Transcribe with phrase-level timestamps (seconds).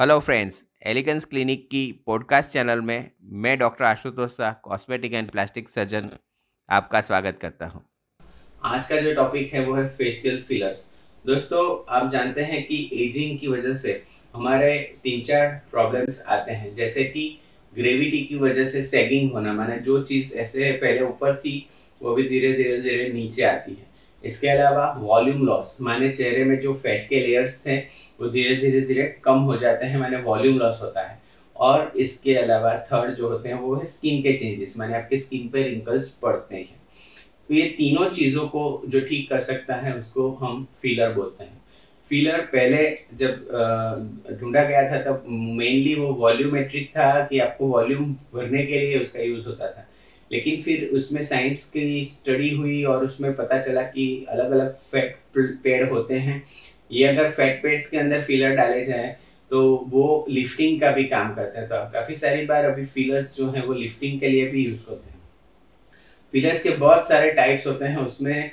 [0.00, 5.68] Hello friends elegance clinic की podcast channel में मैं doctor Ashutosh Shah cosmetic and plastic
[5.68, 6.08] surgeon
[6.70, 7.82] आपका स्वागत करता हूँ।
[8.64, 10.88] आज का जो टॉपिक है वो है फेशियल फिलर्स
[11.26, 14.02] दोस्तों, आप जानते हैं कि एजिंग की वजह से
[14.34, 17.38] हमारे तीन चार प्रॉब्लम्स आते हैं। जैसे कि
[17.74, 21.68] ग्रेविटी की वजह से सेगिंग होना, माने जो चीज़ ऐसे पहले ऊपर थी,
[22.02, 23.89] वो भी धीरे धीरे धीरे नीचे आती है।
[24.24, 27.76] इसके अलावा वॉल्यूम लॉस माने चेहरे में जो फैट के लेयर्स थे,
[28.20, 31.18] वो धीरे धीरे धीरे कम हो जाते हैं, माने वॉल्यूम लॉस होता है।
[31.56, 35.48] और इसके अलावा थर्ड जो होते हैं, वो है स्किन के चेंजेस माने आपके स्किन
[35.48, 36.80] पे रिंकल्स पड़ते हैं।
[37.48, 41.60] तो ये तीनों चीज़ों को जो ठीक कर सकता है, उसको हम फीलर बोलते हैं।
[42.08, 43.32] फीलर पहले जब
[44.40, 49.20] ढूंढा गया था, तब मेनली वो वॉल्यूमेट्रिक था कि आपको वॉल्यूम भरने के लिए उसका
[49.20, 49.86] यूज़ होता था।
[50.30, 55.16] लेकिन फिर उसमें साइंस की स्टडी हुई और उसमें पता चला कि अलग अलग फैट
[55.36, 56.42] पेड़ होते हैं।
[56.90, 59.12] ये अगर फैट पेड्स के अंदर फिलर डाले जाए
[59.50, 63.46] तो वो लिफ्टिंग का भी काम करते हैं। तो काफ़ी सारी बार अभी फिलर्स जो
[63.46, 65.18] हैं, वो लिफ्टिंग के लिए भी यूज़ होते हैं।
[66.32, 68.48] फिलर्स के बहुत सारे टाइप्स होते हैं। उसमें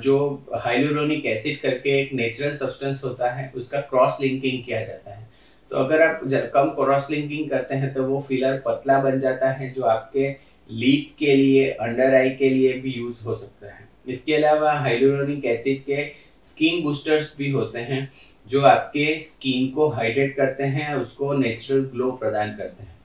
[0.00, 0.14] जो
[0.56, 5.26] हाइलोरोनिक एसिड करके एक नेचुरल सब्सटेंस होता है, उसका क्रॉस लिंकिंग किया जाता है।
[5.70, 6.20] तो अगर आप
[6.54, 10.28] कम क्रॉस लिंकिंग करते हैं तो वो फिलर पतला बन जाता है, जो आपके
[10.70, 15.44] लीप के लिए, अंडर आई के लिए भी यूज़ हो सकता है। इसके अलावा हाइड्रोनिक
[15.44, 16.04] एसिड के
[16.46, 18.08] स्किन बूस्टर्स भी होते हैं,
[18.46, 22.96] जो आपके स्किन को हाइड्रेट करते हैं उसको नेचुरल ग्लो प्रदान करते हैं।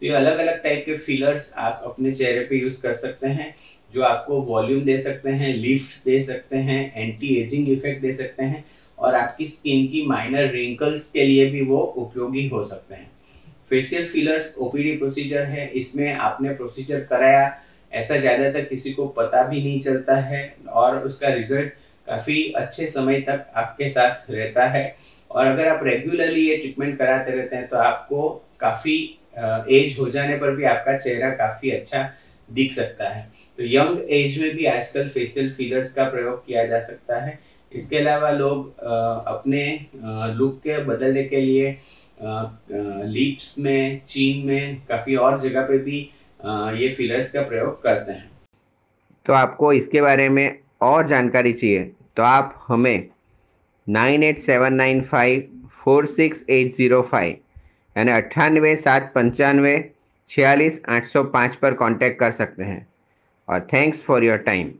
[0.00, 3.54] तो ये अलग अलग टाइप के फिलर्स आप अपने चेहरे पे यूज़ कर सकते हैं,
[3.92, 8.42] जो आपको वॉल्यूम दे सकते हैं लिफ्ट दे सकते हैं एंटी एजिंग इफ़ेक्ट दे सकते
[8.42, 8.62] हैं,
[8.98, 13.10] और आपकी स्किन की माइनर रिंकल्स के लिए भी वो उपयोगी हो सकते हैं।
[13.72, 17.44] फेशियल फिलर्स ओपीडी प्रोसीजर है, इसमें आपने प्रोसीजर कराया,
[17.92, 21.68] ऐसा ज़्यादातर किसी को पता भी नहीं चलता है और उसका रिज़ल्ट
[22.06, 24.84] काफ़ी अच्छे समय तक आपके साथ रहता है।
[25.30, 28.28] और अगर आप रेगुलरली ये ट्रीटमेंट कराते रहते हैं तो आपको
[28.60, 28.94] काफ़ी
[29.70, 32.06] एज हो जाने पर भी आपका चेहरा काफ़ी अच्छा
[32.48, 33.24] दिख सकता है।
[33.58, 37.36] तो यंग एज में भी आजकल फेशियल फिलर्स का प्रयोग किया जा सकता है।
[37.72, 38.66] इसके अलावा लोग
[39.26, 39.62] अपने
[40.30, 41.74] लुक के बदलने के लिए
[42.22, 45.98] लीप्स में, चीन में, काफ़ी और जगह पे भी
[46.80, 48.30] ये फिलर्स का प्रयोग करते हैं।
[49.26, 51.82] तो आपको इसके बारे में और जानकारी चाहिए
[52.16, 53.08] तो आप हमें
[53.86, 57.36] nine eight seven nine five four six eight zero five
[57.96, 59.74] यानी अट्ठानवे सात पंचानवे
[60.30, 62.86] छियालीस आठ सौ पाँच पर कांटेक्ट कर सकते हैं।
[63.48, 64.72] और थैंक्स फॉर योर टाइम